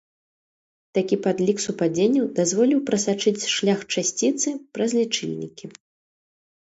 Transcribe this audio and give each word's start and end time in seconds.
Такі 0.97 1.15
падлік 1.25 1.57
супадзенняў 1.65 2.25
дазволіў 2.41 2.79
прасачыць 2.89 3.49
шлях 3.57 3.79
часціцы 3.97 4.49
праз 4.79 4.89
лічыльнікі. 5.01 5.65